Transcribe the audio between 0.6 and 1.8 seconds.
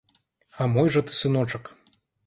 А мой жа ты сыночак!